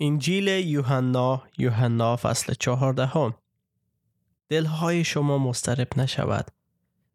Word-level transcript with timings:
انجیل 0.00 0.48
یوحنا 0.48 1.42
یوحنا 1.58 2.16
فصل 2.16 2.54
چهاردهم. 2.54 3.34
دلهای 4.48 5.04
شما 5.04 5.38
مسترب 5.38 5.88
نشود. 5.96 6.50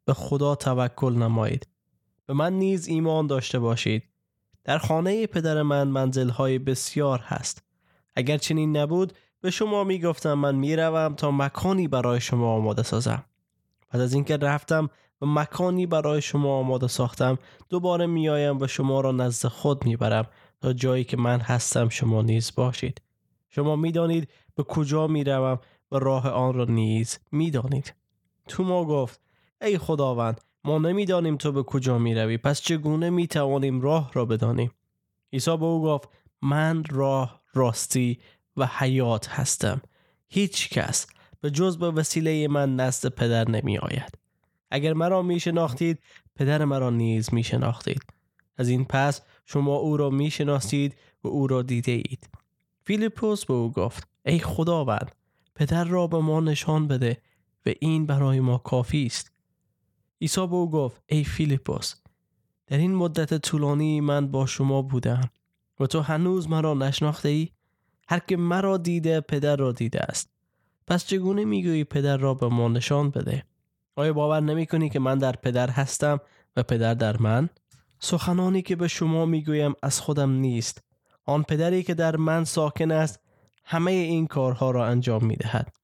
به 0.06 0.14
خدا 0.14 0.56
توکل 0.56 1.14
نمایید. 1.14 1.68
به 2.26 2.34
من 2.34 2.54
نیز 2.54 2.88
ایمان 2.88 3.28
داشته 3.28 3.60
باشید. 3.60 4.04
در 4.64 4.78
خانه 4.78 5.28
پدر 5.28 5.62
من 5.62 5.88
منزلهای 5.88 6.60
بسیار 6.60 7.20
هست. 7.20 7.64
اگر 8.16 8.38
چنین 8.38 8.78
نبود 8.78 9.14
به 9.42 9.52
شما 9.52 9.84
می 9.84 10.00
گفتم 10.00 10.34
من 10.34 10.56
می 10.56 10.76
روم 10.76 11.16
تا 11.16 11.32
مکانی 11.32 11.88
برای 11.88 12.22
شما 12.22 12.56
آماده 12.56 12.84
سازم. 12.84 13.26
پس 13.90 14.00
از 14.00 14.14
اینکه 14.14 14.38
رفتم 14.38 14.90
و 15.22 15.26
مکانی 15.26 15.86
برای 15.86 16.22
شما 16.22 16.58
آماده 16.58 16.88
ساختم 16.88 17.38
دوباره 17.70 18.06
می 18.06 18.30
آیم 18.30 18.62
و 18.62 18.68
شما 18.68 19.02
را 19.02 19.12
نزد 19.12 19.48
خود 19.48 19.86
می 19.86 19.98
برم 19.98 20.28
تا 20.64 20.74
جایی 20.74 21.04
که 21.04 21.18
من 21.18 21.40
هستم 21.40 21.90
شما 21.90 22.22
نیز 22.22 22.52
باشید. 22.56 23.02
شما 23.50 23.76
می‌دانید 23.76 24.30
به 24.56 24.64
کجا 24.64 25.08
می 25.08 25.24
روم 25.24 25.60
و 25.92 26.00
راه 26.00 26.30
آن 26.30 26.54
را 26.54 26.66
نیز 26.66 27.20
می‌دانید. 27.32 27.94
توما 28.48 28.86
گفت 28.86 29.22
ای 29.62 29.78
خداوند 29.78 30.42
ما 30.64 30.78
نمی‌دانیم 30.78 31.38
تو 31.38 31.52
به 31.52 31.64
کجا 31.64 31.98
می 31.98 32.16
روی 32.16 32.38
پس 32.38 32.62
چگونه 32.62 33.10
می 33.10 33.28
توانیم 33.28 33.82
راه 33.82 34.12
را 34.14 34.26
بدانیم؟ 34.26 34.72
عیسی 35.34 35.58
به 35.58 35.66
او 35.66 35.84
گفت 35.84 36.10
من 36.42 36.84
راه 36.84 37.42
راستی 37.54 38.20
و 38.58 38.66
حیات 38.66 39.30
هستم. 39.30 39.82
هیچ 40.30 40.70
کس 40.70 41.08
به 41.42 41.52
جز 41.52 41.78
به 41.78 41.92
وسیله 41.92 42.48
من 42.48 42.76
نزد 42.76 43.10
پدر 43.10 43.50
نمی 43.50 43.78
آید 43.78 44.18
اگر 44.72 44.94
مرا 44.94 45.22
می 45.22 45.40
شناختید 45.40 46.00
پدر 46.36 46.66
مرا 46.66 46.90
نیز 46.90 47.34
می 47.34 47.44
شناختید 47.44 48.02
از 48.58 48.70
این 48.70 48.86
پس 48.86 49.22
شما 49.46 49.76
او 49.76 49.98
را 49.98 50.10
می 50.10 50.32
شناسید 50.32 50.96
و 51.24 51.28
او 51.28 51.48
را 51.48 51.62
دیده 51.62 51.92
اید 51.92 52.30
فیلیپوس 52.84 53.46
به 53.46 53.54
او 53.54 53.72
گفت 53.72 54.08
ای 54.26 54.40
خداوند 54.40 55.16
پدر 55.56 55.84
را 55.84 56.08
به 56.08 56.20
ما 56.20 56.40
نشان 56.40 56.88
بده 56.88 57.18
و 57.66 57.70
این 57.80 58.06
برای 58.06 58.40
ما 58.40 58.58
کافی 58.58 59.06
است. 59.06 59.32
عیسی 60.22 60.48
به 60.48 60.56
او 60.56 60.72
گفت 60.72 61.02
ای 61.06 61.24
فیلیپوس 61.24 61.96
در 62.68 62.78
این 62.78 62.96
مدت 62.96 63.42
طولانی 63.42 64.02
من 64.02 64.28
با 64.28 64.46
شما 64.46 64.82
بودم 64.82 65.30
و 65.80 65.88
تو 65.88 66.00
هنوز 66.00 66.50
مرا 66.50 66.74
نشناخته 66.74 67.30
ای 67.30 67.50
هر 68.08 68.20
که 68.20 68.38
مرا 68.38 68.78
دیده 68.78 69.22
پدر 69.22 69.56
را 69.56 69.72
دیده 69.72 70.02
است. 70.02 70.30
پس 70.88 71.06
چگونه 71.06 71.46
می‌گویی 71.46 71.84
پدر 71.84 72.18
را 72.18 72.34
به 72.34 72.48
ما 72.48 72.68
نشان 72.68 73.10
بده؟ 73.10 73.46
آیا 73.96 74.14
باور 74.14 74.40
نمی 74.40 74.66
کنی 74.66 74.90
که 74.90 75.00
من 75.00 75.18
در 75.18 75.32
پدر 75.32 75.70
هستم 75.70 76.20
و 76.56 76.64
پدر 76.64 76.94
در 76.94 77.18
من؟ 77.18 77.50
سخنانی 78.04 78.62
که 78.62 78.76
به 78.76 78.88
شما 78.88 79.26
می‌گویم 79.26 79.74
از 79.84 80.00
خودم 80.02 80.32
نیست 80.32 80.84
آن 81.26 81.44
پدری 81.44 81.84
که 81.84 81.94
در 81.94 82.16
من 82.16 82.44
ساکن 82.44 82.92
است 82.92 83.20
همه 83.66 83.92
این 83.92 84.28
کارها 84.28 84.72
را 84.72 84.86
انجام 84.86 85.26
می 85.26 85.36
دهد. 85.36 85.76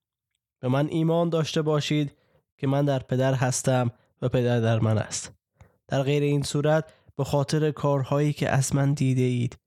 به 0.59 0.67
من 0.67 0.87
ایمان 0.87 1.29
داشته 1.29 1.61
باشید 1.61 2.17
که 2.57 2.67
من 2.67 2.85
در 2.85 2.99
پدر 2.99 3.33
هستم 3.33 3.91
و 4.21 4.29
پدر 4.29 4.59
در 4.59 4.79
من 4.79 4.97
است. 4.97 5.33
در 5.87 6.03
غیر 6.03 6.23
این 6.23 6.43
صورت 6.43 6.93
به 7.17 7.23
خاطر 7.23 7.71
کارهایی 7.71 8.33
که 8.33 8.49
از 8.49 8.75
من 8.75 8.93
دیده 8.93 9.21
اید 9.21 9.57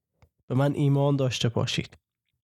به 0.46 0.54
من 0.54 0.72
ایمان 0.74 1.16
داشته 1.16 1.48
باشید. 1.48 1.98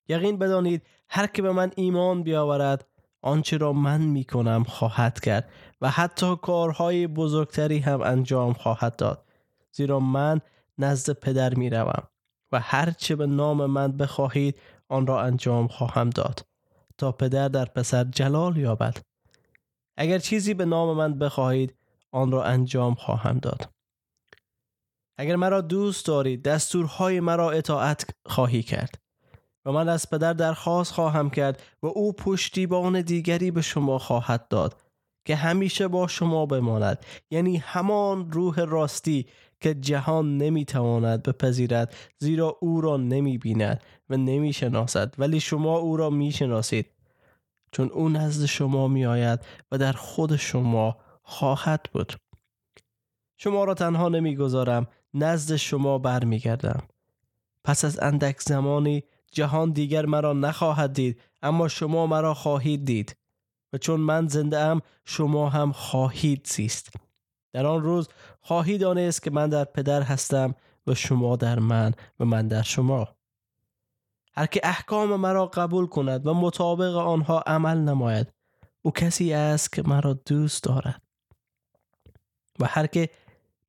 یقین 0.08 0.38
بدانید 0.38 0.82
هر 1.10 1.28
که 1.28 1.42
به 1.42 1.52
من 1.52 1.72
ایمان 1.76 2.24
بیاورد 2.24 2.88
آنچه 3.22 3.58
را 3.58 3.74
من 3.74 4.02
می 4.02 4.24
کنم 4.24 4.64
خواهد 4.64 5.20
کرد 5.20 5.50
و 5.82 5.90
حتی 5.90 6.36
کارهای 6.36 7.08
بزرگتری 7.08 7.80
هم 7.80 8.02
انجام 8.02 8.54
خواهد 8.54 8.96
داد. 8.96 9.27
زیرا 9.72 10.00
من 10.00 10.42
نزد 10.78 11.20
پدر 11.20 11.54
می 11.54 11.70
روم 11.70 12.08
و 12.52 12.60
هرچه 12.60 13.16
به 13.16 13.26
نام 13.26 13.66
من 13.66 13.98
بخواهید 13.98 14.60
آن 14.90 15.08
را 15.08 15.22
انجام 15.22 15.68
خواهم 15.68 16.10
داد 16.10 16.46
تا 16.98 17.12
پدر 17.12 17.48
در 17.48 17.66
پسر 17.66 18.04
جلال 18.04 18.58
یابد. 18.58 18.98
اگر 19.98 20.20
چیزی 20.20 20.54
به 20.54 20.66
نام 20.66 20.98
من 20.98 21.20
بخواهید 21.20 21.76
آن 22.12 22.32
را 22.32 22.44
انجام 22.44 22.96
خواهم 22.96 23.38
داد. 23.38 23.70
اگر 25.18 25.36
مرا 25.36 25.62
دوست 25.62 26.06
دارید 26.06 26.44
دستورهای 26.44 27.20
مرا 27.20 27.52
اطاعت 27.52 28.10
خواهی 28.26 28.64
کرد 28.64 29.00
و 29.66 29.72
من 29.72 29.90
از 29.90 30.10
پدر 30.10 30.34
درخواست 30.34 30.94
خواهم 30.94 31.30
کرد 31.30 31.62
و 31.84 31.88
او 31.88 32.14
پشتیبان 32.14 33.02
دیگری 33.02 33.52
به 33.52 33.62
شما 33.62 34.00
خواهد 34.00 34.48
داد 34.48 34.82
که 35.26 35.36
همیشه 35.36 35.88
با 35.88 36.08
شما 36.08 36.46
بماند. 36.46 37.06
یعنی 37.32 37.58
همان 37.58 38.32
روح 38.32 38.60
راستی 38.60 39.26
که 39.60 39.74
جهان 39.74 40.38
نمی‌تواند 40.38 41.24
بپذیرد 41.24 41.96
زیرا 42.18 42.58
او 42.62 42.82
را 42.82 42.98
نمی 42.98 43.38
بیند 43.38 43.82
و 44.10 44.18
نمی 44.18 44.54
شناسد 44.54 45.16
ولی 45.18 45.40
شما 45.40 45.78
او 45.78 45.98
را 45.98 46.10
می 46.10 46.32
شناسید 46.32 46.88
چون 47.72 47.90
او 47.90 48.10
نزد 48.10 48.46
شما 48.46 48.88
می 48.88 49.06
آید 49.06 49.40
و 49.72 49.78
در 49.78 49.92
خود 49.92 50.36
شما 50.36 50.98
خواهد 51.24 51.90
بود. 51.94 52.14
شما 53.38 53.64
را 53.64 53.74
تنها 53.74 54.10
نمی‌گذارم 54.10 54.88
نزد 55.14 55.56
شما 55.56 55.98
برمیگردم. 55.98 56.84
پس 57.64 57.86
از 57.86 58.00
اندک 58.00 58.42
زمانی 58.42 59.04
جهان 59.32 59.72
دیگر 59.72 60.06
مرا 60.06 60.34
نخواهد 60.34 60.94
دید 60.94 61.22
اما 61.42 61.68
شما 61.68 62.08
مرا 62.08 62.34
خواهید 62.34 62.86
دید. 62.86 63.16
و 63.74 63.78
چون 63.78 64.00
من 64.00 64.28
زنده 64.28 64.60
ام 64.60 64.82
شما 65.06 65.50
هم 65.50 65.72
خواهید 65.72 66.48
زیست. 66.48 66.90
در 67.54 67.66
آن 67.66 67.84
روز 67.84 68.08
خواهی 68.42 68.78
دانست 68.78 69.24
که 69.24 69.32
من 69.32 69.50
در 69.50 69.64
پدر 69.64 70.02
هستم 70.02 70.56
و 70.88 70.96
شما 70.96 71.36
در 71.36 71.60
من 71.60 71.94
و 72.20 72.26
من 72.26 72.48
در 72.48 72.62
شما. 72.62 73.08
هر 74.36 74.46
که 74.46 74.60
احکام 74.64 75.16
مرا 75.16 75.46
قبول 75.46 75.88
کند 75.88 76.28
و 76.28 76.34
مطابق 76.34 76.96
آنها 76.96 77.40
عمل 77.40 77.78
نماید 77.78 78.34
او 78.82 78.92
کسی 78.92 79.34
است 79.34 79.74
که 79.74 79.84
مرا 79.86 80.14
دوست 80.14 80.64
دارد. 80.64 81.02
و 82.60 82.66
هر 82.66 82.88
که 82.88 83.10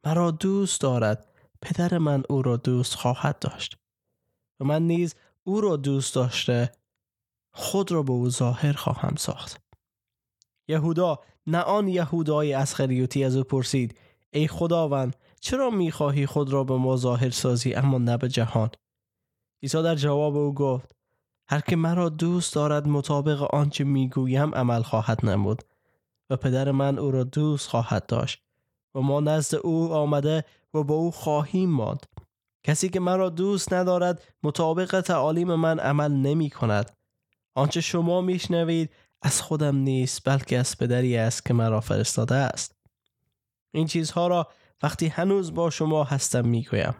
مرا 0.04 0.30
دوست 0.30 0.80
دارد 0.80 1.26
پدر 1.62 1.98
من 1.98 2.22
او 2.28 2.42
را 2.42 2.56
دوست 2.56 2.94
خواهد 2.94 3.38
داشت. 3.38 3.78
و 4.60 4.64
من 4.64 4.82
نیز 4.82 5.14
او 5.44 5.60
را 5.60 5.76
دوست 5.76 6.14
داشته 6.14 6.72
خود 7.52 7.92
را 7.92 8.02
به 8.02 8.12
او 8.12 8.30
ظاهر 8.30 8.72
خواهم 8.72 9.14
ساخت. 9.16 9.67
یهودا 10.68 11.18
نه 11.46 11.58
آن 11.58 11.88
یهودای 11.88 12.52
اسخریوتی 12.52 13.24
از 13.24 13.36
او 13.36 13.42
پرسید 13.42 13.98
ای 14.32 14.48
خداوند 14.48 15.16
چرا 15.40 15.70
می‌خواهی 15.70 16.26
خود 16.26 16.52
را 16.52 16.64
به 16.64 16.76
ما 16.76 16.96
ظاهر 16.96 17.30
سازی 17.30 17.74
اما 17.74 17.98
نه 17.98 18.16
به 18.16 18.28
جهان؟ 18.28 18.70
عیسی 19.62 19.82
در 19.82 19.94
جواب 19.94 20.36
او 20.36 20.54
گفت 20.54 20.96
هر 21.48 21.60
که 21.60 21.76
مرا 21.76 22.08
دوست 22.08 22.54
دارد 22.54 22.88
مطابق 22.88 23.54
آنچه 23.54 23.84
می‌گویم 23.84 24.54
عمل 24.54 24.82
خواهد 24.82 25.26
نمود 25.26 25.62
و 26.30 26.36
پدر 26.36 26.70
من 26.70 26.98
او 26.98 27.10
را 27.10 27.24
دوست 27.24 27.68
خواهد 27.68 28.06
داشت 28.06 28.42
و 28.94 29.00
ما 29.00 29.20
نزد 29.20 29.54
او 29.54 29.92
آمده 29.92 30.44
و 30.74 30.82
با 30.82 30.94
او 30.94 31.10
خواهیم 31.10 31.70
ماند. 31.70 32.06
کسی 32.64 32.88
که 32.88 33.00
مرا 33.00 33.28
دوست 33.28 33.72
ندارد 33.72 34.22
مطابق 34.42 35.00
تعالیم 35.00 35.54
من 35.54 35.78
عمل 35.78 36.12
نمی 36.12 36.50
کند. 36.50 36.96
آنچه 37.54 37.80
شما 37.80 38.20
میشنوید 38.20 38.90
از 39.22 39.42
خودم 39.42 39.76
نیست 39.76 40.28
بلکه 40.28 40.58
از 40.58 40.78
پدری 40.78 41.16
است 41.16 41.44
که 41.44 41.54
مرا 41.54 41.80
فرستاده 41.80 42.34
است. 42.34 42.76
این 43.74 43.86
چیزها 43.86 44.26
را 44.26 44.48
وقتی 44.82 45.06
هنوز 45.06 45.54
با 45.54 45.70
شما 45.70 46.04
هستم 46.04 46.48
می‌گویم. 46.48 46.94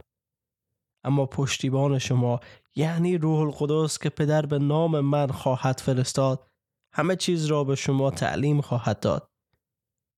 اما 1.05 1.27
پشتیبان 1.27 1.99
شما 1.99 2.41
یعنی 2.77 3.19
روح 3.19 3.41
القدس 3.41 3.99
که 3.99 4.11
پدر 4.11 4.47
به 4.47 4.59
نام 4.59 5.01
من 5.01 5.27
خواهد 5.27 5.81
فرستاد 5.81 6.47
همه 6.93 7.17
چیز 7.17 7.47
را 7.47 7.65
به 7.65 7.75
شما 7.75 8.11
تعلیم 8.11 8.61
خواهد 8.61 9.01
داد. 9.01 9.28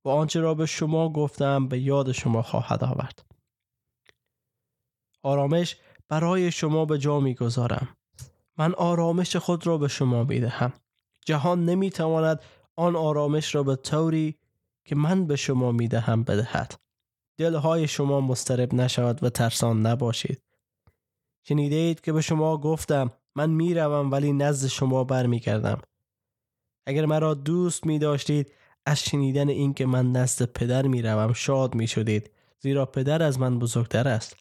و 0.04 0.08
آنچه 0.08 0.40
را 0.40 0.54
به 0.54 0.66
شما 0.66 1.12
گفتم 1.12 1.68
به 1.68 1.78
یاد 1.78 2.12
شما 2.12 2.42
خواهد 2.42 2.84
آورد. 2.84 3.24
آرامش 5.22 5.76
برای 6.08 6.52
شما 6.52 6.84
به 6.84 6.98
جا 6.98 7.20
می‌گذارم. 7.20 7.96
من 8.58 8.74
آرامش 8.74 9.36
خود 9.36 9.66
را 9.66 9.78
به 9.78 9.88
شما 9.88 10.24
می 10.24 10.40
دهم 10.40 10.72
جهان 11.26 11.64
نمی 11.64 11.90
تواند 11.90 12.40
آن 12.76 12.96
آرامش 12.96 13.54
را 13.54 13.62
به 13.62 13.76
طوری 13.76 14.38
که 14.84 14.94
من 14.94 15.26
به 15.26 15.36
شما 15.36 15.72
می 15.72 15.88
دهم 15.88 16.22
بدهد. 16.22 16.74
دلهای 17.38 17.88
شما 17.88 18.20
مسترب 18.20 18.74
نشود 18.74 19.24
و 19.24 19.30
ترسان 19.30 19.86
نباشید. 19.86 20.42
شنیده 21.42 21.76
اید 21.76 22.00
که 22.00 22.12
به 22.12 22.20
شما 22.20 22.58
گفتم 22.58 23.10
من 23.34 23.50
می 23.50 23.74
روم 23.74 24.10
ولی 24.10 24.32
نزد 24.32 24.68
شما 24.68 25.04
برمیگردم. 25.04 25.80
اگر 26.86 27.06
مرا 27.06 27.34
دوست 27.34 27.86
می 27.86 27.98
داشتید 27.98 28.52
از 28.86 29.04
شنیدن 29.04 29.48
این 29.48 29.74
که 29.74 29.86
من 29.86 30.12
نزد 30.12 30.44
پدر 30.44 30.86
می 30.86 31.02
روم 31.02 31.32
شاد 31.32 31.74
می 31.74 31.86
شدید 31.86 32.30
زیرا 32.58 32.86
پدر 32.86 33.22
از 33.22 33.40
من 33.40 33.58
بزرگتر 33.58 34.08
است. 34.08 34.36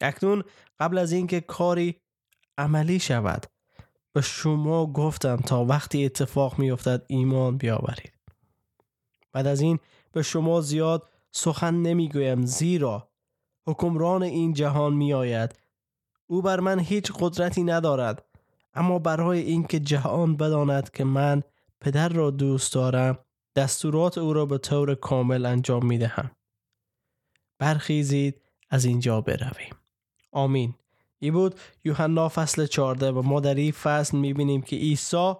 اکنون 0.00 0.44
قبل 0.80 0.98
از 0.98 1.12
اینکه 1.12 1.40
کاری 1.40 2.00
عملی 2.58 2.98
شود 2.98 3.46
به 4.12 4.20
شما 4.20 4.86
گفتم 4.86 5.36
تا 5.36 5.64
وقتی 5.64 6.04
اتفاق 6.04 6.58
میافتد 6.58 7.04
ایمان 7.06 7.56
بیاورید 7.56 8.12
بعد 9.32 9.46
از 9.46 9.60
این 9.60 9.78
به 10.12 10.22
شما 10.22 10.60
زیاد 10.60 11.08
سخن 11.30 11.74
نمی‌گویم 11.74 12.46
زیرا 12.46 13.08
حکمران 13.66 14.22
این 14.22 14.52
جهان 14.52 14.94
می 14.94 15.12
آید 15.12 15.58
او 16.26 16.42
بر 16.42 16.60
من 16.60 16.78
هیچ 16.78 17.12
قدرتی 17.20 17.62
ندارد 17.62 18.24
اما 18.74 18.98
برای 18.98 19.40
اینکه 19.40 19.80
جهان 19.80 20.36
بداند 20.36 20.90
که 20.90 21.04
من 21.04 21.42
پدر 21.80 22.08
را 22.08 22.30
دوست 22.30 22.74
دارم 22.74 23.18
دستورات 23.56 24.18
او 24.18 24.32
را 24.32 24.46
به 24.46 24.58
طور 24.58 24.94
کامل 24.94 25.46
انجام 25.46 25.86
می 25.86 25.98
دهم. 25.98 26.30
برخیزید 27.58 28.40
از 28.70 28.84
اینجا 28.84 29.20
برویم. 29.20 29.74
آمین. 30.32 30.74
ای 31.22 31.30
بود؟ 31.30 31.54
یوحنا 31.84 32.28
فصل 32.28 32.66
14 32.66 33.10
و 33.10 33.22
ما 33.22 33.40
در 33.40 33.54
این 33.54 33.72
فصل 33.72 34.16
می 34.16 34.32
بینیم 34.32 34.62
که 34.62 34.76
عیسی 34.76 35.34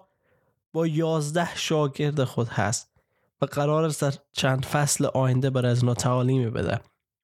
با 0.73 0.87
یازده 0.87 1.55
شاگرد 1.55 2.23
خود 2.23 2.47
هست 2.47 2.93
و 3.41 3.45
قرار 3.45 3.83
است 3.83 4.01
در 4.01 4.13
چند 4.31 4.65
فصل 4.65 5.05
آینده 5.05 5.49
بر 5.49 5.65
از 5.65 5.85
تعالیم 5.85 6.49
بده. 6.49 6.79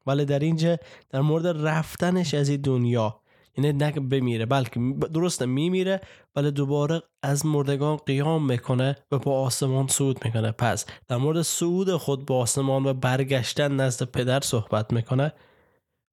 ولی 0.08 0.26
در 0.26 0.40
اینجا 0.40 0.78
در 1.10 1.22
مورد 1.22 1.68
رفتنش 1.68 2.34
از 2.34 2.50
این 2.50 2.62
دنیا 2.62 3.22
یعنی 3.58 3.74
نه 3.74 3.92
بمیره 3.92 4.46
بلکه 4.46 4.80
درسته 5.14 5.46
میمیره 5.46 6.02
ولی 6.36 6.52
دوباره 6.52 7.02
از 7.24 7.46
مردگان 7.46 7.98
قیام 7.98 8.46
می‌کنه 8.46 8.96
و 9.12 9.18
با 9.18 9.42
آسمان 9.42 9.88
صعود 9.88 10.26
می‌کنه. 10.26 10.52
پس 10.52 10.86
در 11.08 11.18
مورد 11.18 11.42
صعود 11.42 11.96
خود 11.96 12.26
با 12.26 12.40
آسمان 12.40 12.86
و 12.86 12.94
برگشتن 12.94 13.76
نزد 13.76 14.04
پدر 14.04 14.40
صحبت 14.40 14.94
می‌کنه 14.94 15.34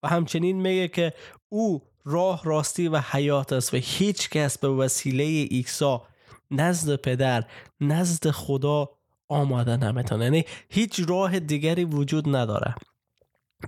و 0.02 0.08
همچنین 0.08 0.60
میگه 0.60 0.88
که 0.88 1.12
او 1.48 1.82
راه 2.08 2.42
راستی 2.44 2.88
و 2.88 2.98
حیات 3.10 3.52
است 3.52 3.74
و 3.74 3.76
هیچ 3.76 4.30
کس 4.30 4.58
به 4.58 4.68
وسیله 4.68 5.24
ایکسا 5.24 6.02
نزد 6.50 6.96
پدر 6.96 7.44
نزد 7.80 8.30
خدا 8.30 8.90
آماده 9.28 9.76
نمی‌تونه. 9.76 10.24
یعنی 10.24 10.44
هیچ 10.68 11.00
راه 11.08 11.40
دیگری 11.40 11.84
وجود 11.84 12.36
نداره. 12.36 12.74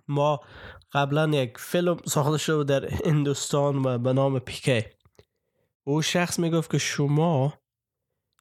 ما 0.09 0.41
قبلا 0.93 1.29
یک 1.29 1.59
فیلم 1.59 1.97
ساخته 2.07 2.39
شده 2.39 2.81
در 2.81 2.95
هندوستان 3.07 3.87
و 3.87 3.99
به 3.99 4.13
نام 4.13 4.39
پیکه 4.39 4.91
او 5.85 6.03
شخص 6.03 6.39
می‌گفت 6.39 6.71
که 6.71 6.79
شما 6.79 7.55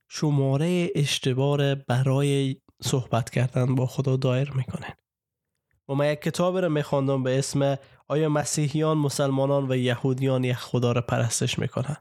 شماره 0.08 0.90
اشتبار 0.96 1.76
برای 1.76 2.56
صحبت 2.84 3.30
کردن 3.30 3.76
با 3.76 3.86
خدا 3.86 4.18
دایر 4.18 4.52
می‌کنین. 4.52 4.94
و 5.90 5.94
من 5.94 6.12
یک 6.12 6.22
کتاب 6.22 6.58
رو 6.58 6.70
میخواندم 6.70 7.24
به 7.24 7.40
اسم 7.40 7.78
آیا 8.08 8.30
مسیحیان 8.30 8.98
مسلمانان 8.98 9.72
و 9.72 9.76
یهودیان 9.76 10.44
یک 10.44 10.56
خدا 10.56 10.92
را 10.92 11.02
پرستش 11.02 11.60
می‌کنن 11.60 11.98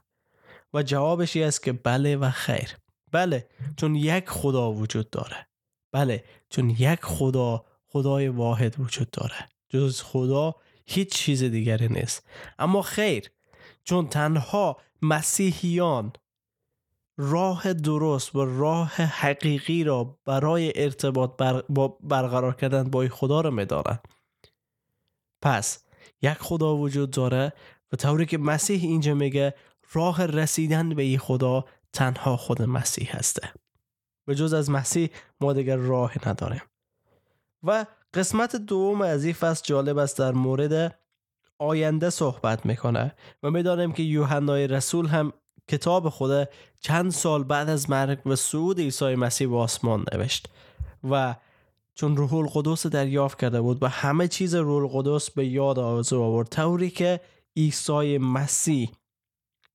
و 0.73 0.83
جوابش 0.83 1.37
است 1.37 1.63
که 1.63 1.73
بله 1.73 2.15
و 2.15 2.29
خیر. 2.29 2.77
بله 3.11 3.47
چون 3.77 3.95
یک 3.95 4.29
خدا 4.29 4.71
وجود 4.71 5.09
داره. 5.09 5.47
بله 5.91 6.23
چون 6.49 6.69
یک 6.69 6.99
خدا 7.03 7.65
خدای 7.85 8.27
واحد 8.27 8.79
وجود 8.79 9.11
داره. 9.11 9.49
جز 9.69 10.01
خدا 10.01 10.55
هیچ 10.85 11.13
چیز 11.13 11.43
دیگری 11.43 11.87
نیست. 11.87 12.29
اما 12.59 12.81
خیر 12.81 13.31
چون 13.83 14.07
تنها 14.07 14.77
مسیحیان 15.01 16.13
راه 17.17 17.73
درست 17.73 18.35
و 18.35 18.45
راه 18.59 18.89
حقیقی 18.95 19.83
را 19.83 20.19
برای 20.25 20.83
ارتباط 20.83 21.37
برقرار 22.03 22.55
کردن 22.55 22.83
با 22.83 23.07
خدا 23.07 23.41
را 23.41 23.49
می‌دانند. 23.49 24.07
پس 25.41 25.86
یک 26.21 26.33
خدا 26.33 26.75
وجود 26.75 27.11
داره 27.11 27.53
و 27.91 27.95
طوری 27.95 28.25
که 28.25 28.37
مسیح 28.37 28.81
اینجا 28.81 29.13
میگه 29.13 29.53
راه 29.93 30.25
رسیدن 30.25 30.89
به 30.89 31.03
این 31.03 31.19
خدا 31.19 31.65
تنها 31.93 32.37
خود 32.37 32.61
مسیح 32.61 33.17
هسته. 33.17 33.49
به 34.25 34.35
جز 34.35 34.53
از 34.53 34.69
مسیح 34.69 35.09
ما 35.41 35.53
دیگر 35.53 35.75
راه 35.75 36.29
نداریم. 36.29 36.61
و 37.63 37.85
قسمت 38.13 38.55
دوم 38.55 39.01
از 39.01 39.23
این 39.23 39.33
فصل 39.33 39.63
جالب 39.65 39.97
است 39.97 40.17
در 40.17 40.31
مورد 40.31 40.99
آینده 41.59 42.09
صحبت 42.09 42.65
می‌کنه 42.65 43.15
و 43.43 43.51
می‌دانیم 43.51 43.91
که 43.91 44.03
یوحنای 44.03 44.67
رسول 44.67 45.07
هم 45.07 45.33
کتاب 45.67 46.09
خود 46.09 46.49
چند 46.79 47.11
سال 47.11 47.43
بعد 47.43 47.69
از 47.69 47.89
مرگ 47.89 48.27
و 48.27 48.35
صعود 48.35 48.79
عیسی 48.79 49.15
مسیح 49.15 49.49
به 49.49 49.57
آسمان 49.57 50.05
نوشت 50.13 50.49
و 51.09 51.35
چون 51.97 52.17
روح 52.17 52.33
القدس 52.33 52.87
دریافت 52.87 53.39
کرده 53.39 53.61
بود 53.61 53.83
و 53.83 53.87
همه 53.87 54.27
چیز 54.27 54.55
روح 54.55 54.95
القدس 54.95 55.29
به 55.29 55.47
یاد 55.47 55.79
آورد. 55.79 56.47
طوری 56.49 56.89
که 56.89 57.21
عیسی 57.55 58.17
مسیح 58.17 58.91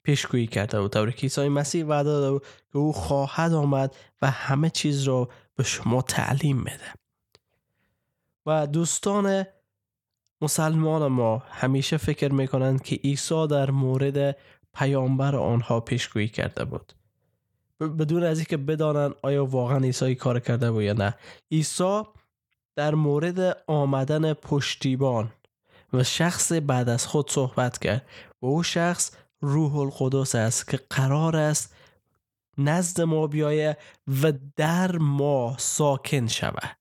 پیشگویی 0.02 0.46
کرده 0.46 0.80
بود. 0.80 0.92
طوری 0.92 1.12
که 1.12 1.22
عیسی 1.22 1.48
مسیح 1.48 1.84
وعده 1.84 2.10
داده 2.10 2.30
بود 2.30 2.42
که 2.72 2.78
او 2.78 2.92
خواهد 2.92 3.52
آمد 3.52 3.96
و 4.22 4.30
همه 4.30 4.70
چیز 4.70 5.02
را 5.02 5.28
به 5.56 5.64
شما 5.64 6.02
تعلیم 6.02 6.56
میده 6.56 6.92
و 8.46 8.66
دوستان 8.66 9.46
مسلمان 10.40 11.06
ما 11.06 11.42
همیشه 11.48 11.96
فکر 11.96 12.32
می‌کنند 12.32 12.82
که 12.82 12.96
عیسی 12.96 13.46
در 13.46 13.70
مورد 13.70 14.36
پیامبر 14.75 15.36
آنها 15.36 15.80
پیشگویی 15.80 16.28
کرده 16.28 16.64
بود. 16.64 16.92
بدون 17.88 18.23
از 18.23 18.38
اینکه 18.38 18.56
بدانند 18.56 19.14
آیا 19.23 19.46
واقعا 19.46 19.79
عیسی 19.79 20.14
کار 20.14 20.40
کرده 20.40 20.70
بود 20.70 20.82
یا 20.82 20.93
نه. 20.93 21.14
عیسی 21.50 22.02
در 22.76 22.94
مورد 22.94 23.64
آمدن 23.67 24.32
پشتیبان 24.32 25.32
و 25.93 26.05
شخص 26.05 26.52
بعد 26.52 26.88
از 26.88 27.06
خود 27.06 27.31
صحبت 27.31 27.79
کرد. 27.79 28.06
و 28.43 28.46
او 28.46 28.62
شخص 28.62 29.12
روح 29.40 29.76
القدس 29.76 30.34
است 30.34 30.69
که 30.69 30.81
قرار 30.90 31.37
است 31.37 31.75
نزد 32.58 33.00
ما 33.00 33.26
بیایه 33.26 33.76
و 34.23 34.32
در 34.56 34.96
ما 34.96 35.56
ساکن 35.58 36.26
شود. 36.26 36.76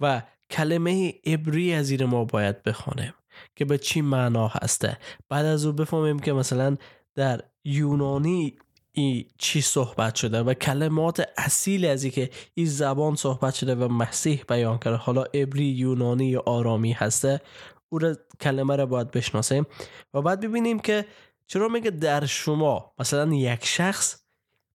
و 0.00 0.22
کلمه 0.50 1.14
عبری 1.26 1.72
از 1.72 1.86
زیر 1.86 2.06
ما 2.06 2.24
باید 2.24 2.62
بخوانیم 2.62 3.14
که 3.56 3.64
به 3.64 3.78
چی 3.78 4.00
معنا 4.00 4.48
هسته. 4.48 4.98
بعد 5.28 5.46
از 5.46 5.66
او 5.66 5.72
بفهمیم 5.72 6.18
که 6.18 6.32
مثلا 6.32 6.76
در 7.14 7.42
یونانی 7.64 8.56
ای 8.92 9.26
چی 9.38 9.60
صحبت 9.60 10.14
شده 10.14 10.42
و 10.42 10.54
کلمات 10.54 11.28
اصیل 11.36 11.84
از 11.84 12.06
که 12.06 12.30
این 12.54 12.66
زبان 12.66 13.16
صحبت 13.16 13.54
شده 13.54 13.74
و 13.74 13.88
مسیح 13.88 14.44
بیان 14.48 14.78
کرده. 14.78 14.96
حالا 14.96 15.22
عبری 15.22 15.64
یونانی 15.64 16.26
یا 16.26 16.42
آرامی 16.46 16.92
هسته 16.92 17.40
او 17.88 17.98
را 17.98 18.16
کلمه 18.40 18.76
را 18.76 18.86
باید 18.86 19.10
بشناسیم 19.10 19.66
و 20.14 20.22
بعد 20.22 20.40
ببینیم 20.40 20.78
که 20.78 21.06
چرا 21.46 21.68
میگه 21.68 21.90
در 21.90 22.26
شما 22.26 22.92
مثلا 22.98 23.34
یک 23.34 23.64
شخص 23.64 24.22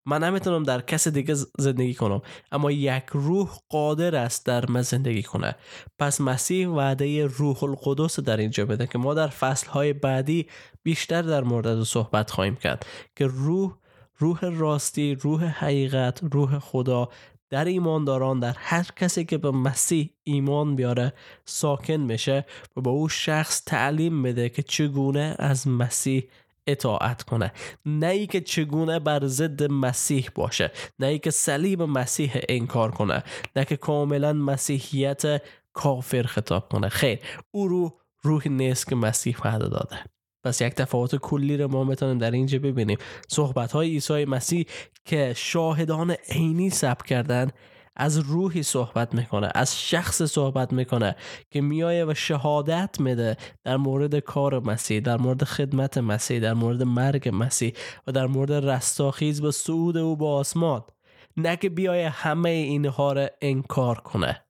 من 0.07 0.25
نمی‌تونم 0.25 0.63
در 0.63 0.81
کس 0.81 1.09
دیگه 1.09 1.35
زندگی 1.59 1.95
کنم 1.95 2.23
اما 2.53 2.71
یک 2.71 3.05
روح 3.13 3.51
قادر 3.69 4.17
است 4.17 4.47
در 4.47 4.71
من 4.71 4.83
زندگی 4.83 5.23
کنه. 5.23 5.55
پس 5.99 6.21
مسیح 6.21 6.69
وعده 6.69 7.27
روح 7.27 7.65
القدس 7.65 8.21
در 8.21 8.37
اینجا 8.37 8.67
بده 8.67 8.87
که 8.87 8.99
ما 8.99 9.15
در 9.15 9.29
فصل 9.29 9.67
های 9.67 9.93
بعدی 9.93 10.47
بیشتر 10.83 11.23
در 11.23 11.43
مورد 11.43 11.83
صحبت 11.83 12.31
خواهیم 12.31 12.57
کرد 12.57 12.87
که 13.17 13.27
روح 13.27 13.77
روح 14.19 14.39
راستی 14.43 15.15
روح 15.15 15.45
حقیقت 15.45 16.21
روح 16.23 16.59
خدا 16.59 17.09
در 17.51 17.65
ایمانداران 17.65 18.41
در 18.41 18.57
هر 18.59 18.87
کسی 18.97 19.25
که 19.25 19.39
به 19.39 19.51
مسیح 19.51 20.11
ایمان 20.25 20.77
بیاره 20.77 21.13
ساکن 21.45 21.97
میشه 21.97 22.47
و 22.77 22.81
به 22.81 22.91
او 22.91 23.09
شخص 23.09 23.65
تعلیم 23.65 24.23
بده 24.23 24.49
که 24.49 24.63
چگونه 24.63 25.37
از 25.39 25.69
مسیح 25.69 26.29
اطاعت 26.67 27.23
کنه. 27.23 27.53
نه 27.87 28.07
ای 28.07 28.27
که 28.27 28.41
چگونه 28.41 28.99
بر 28.99 29.27
ضد 29.27 29.63
مسیح 29.63 30.31
باشه 30.35 30.73
نه 30.99 31.07
ای 31.07 31.19
که 31.19 31.31
صلیب 31.31 31.83
مسیح 31.83 32.41
انکار 32.49 32.91
کنه 32.91 33.23
نه 33.57 33.65
که 33.65 33.77
کاملا 33.77 34.33
مسیحیت 34.33 35.43
کافر 35.73 36.23
خطاب 36.23 36.69
کنه. 36.69 36.89
خیر 36.89 37.19
او 37.51 37.69
رو 37.69 37.99
روح 38.23 38.49
نیست 38.49 38.87
که 38.87 38.95
مسیح 38.95 39.37
وعده 39.45 39.69
داده. 39.69 40.16
پس 40.47 40.61
یک 40.61 40.75
تفاوت 40.75 41.17
کلی 41.17 41.57
رو 41.57 41.69
ما 41.69 41.85
می‌تونیم 41.85 42.19
در 42.19 42.31
اینجا 42.31 42.59
ببینیم. 42.59 42.99
صحبت 43.29 43.73
های 43.73 43.89
عیسی 43.89 44.25
مسیح 44.25 44.67
که 45.05 45.33
شاهدان 45.37 46.11
عینی 46.11 46.71
ثبت 46.71 47.07
کردن 47.07 47.51
از 47.97 48.19
روحی 48.19 48.63
صحبت 48.63 49.15
می‌کنه 49.15 49.49
از 49.55 49.81
شخص 49.81 50.23
صحبت 50.23 50.73
می‌کنه 50.73 51.17
که 51.51 51.61
میایه 51.61 52.05
و 52.05 52.15
شهادت 52.15 53.01
میده 53.01 53.37
در 53.65 53.77
مورد 53.77 54.19
کار 54.19 54.61
مسیح 54.61 55.01
در 55.01 55.17
مورد 55.17 55.45
خدمت 55.45 55.99
مسیح 55.99 56.41
در 56.41 56.55
مورد 56.55 56.83
مرگ 56.83 57.31
مسیح 57.33 57.73
و 58.07 58.13
در 58.13 58.27
مورد 58.27 58.53
رستاخیز 58.53 59.43
به 59.43 59.51
صعود 59.51 59.97
او 59.97 60.17
با 60.17 60.37
آسمان. 60.37 60.83
نه 61.37 61.57
که 61.57 61.69
بیایه 61.69 62.09
همه 62.09 62.51
اینها 62.51 63.13
را 63.13 63.29
انکار 63.43 63.99
کنه. 63.99 64.45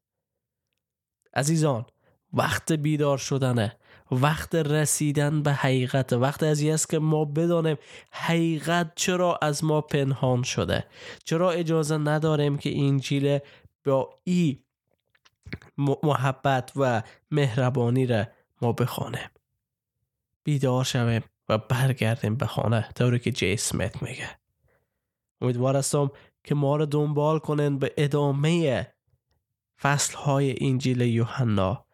عزیزان 1.35 1.87
وقت 2.33 2.73
بیدار 2.73 3.19
شدنه. 3.19 3.77
وقت 4.11 4.55
رسیدن 4.55 5.43
به 5.43 5.53
حقیقت. 5.53 6.13
وقت 6.13 6.43
از 6.43 6.65
است 6.65 6.89
که 6.89 6.99
ما 6.99 7.25
بدانیم 7.25 7.77
حقیقت 8.11 8.93
چرا 8.95 9.39
از 9.43 9.65
ما 9.65 9.81
پنهان 9.81 10.43
شده. 10.43 10.85
چرا 11.25 11.51
اجازه 11.51 11.97
نداریم 11.97 12.59
که 12.59 12.79
انجیل 12.79 13.39
با 13.85 14.21
ای 14.25 14.59
محبت 16.03 16.73
و 16.77 17.03
مهربانی 17.31 18.07
را 18.07 18.25
ما 18.63 18.73
بخوانیم 18.73 19.31
بیدار 20.45 20.85
شویم 20.85 21.23
و 21.49 21.59
برگردیم 21.59 22.37
به 22.37 22.47
خانه 22.47 22.89
طوری 22.95 23.19
که 23.19 23.33
جی 23.33 23.57
سمیت 23.57 24.03
میگه. 24.03 24.39
امیدوار 25.41 25.77
هستم 25.77 26.11
که 26.45 26.55
ما 26.55 26.77
را 26.77 26.85
دنبال 26.85 27.39
کنن 27.39 27.79
به 27.79 27.95
ادامه 27.97 28.87
فصل 29.81 30.17
های 30.17 30.55
انجیل 30.61 31.01
یوحنا 31.01 31.87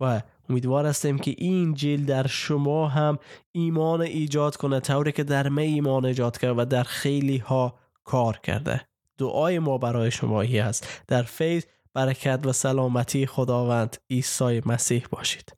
و 0.00 0.22
امیدوار 0.48 0.86
هستیم 0.86 1.18
که 1.18 1.34
این 1.38 1.74
جیل 1.74 2.04
در 2.04 2.26
شما 2.26 2.88
هم 2.88 3.18
ایمان 3.52 4.00
ایجاد 4.00 4.56
کنه 4.56 4.80
طوری 4.80 5.12
که 5.12 5.24
در 5.24 5.48
می 5.48 5.62
ایمان 5.62 6.04
ایجاد 6.04 6.38
کرد 6.38 6.58
و 6.58 6.64
در 6.64 6.82
خیلی 6.82 7.36
ها 7.38 7.78
کار 8.04 8.38
کرده. 8.42 8.80
دعای 9.18 9.58
ما 9.58 9.78
برای 9.78 10.10
شما 10.10 10.40
هی 10.40 10.58
است. 10.58 11.02
در 11.06 11.22
فیض 11.22 11.64
برکت 11.94 12.40
و 12.46 12.52
سلامتی 12.52 13.26
خداوند 13.26 13.96
عیسی 14.10 14.62
مسیح 14.66 15.06
باشید. 15.10 15.57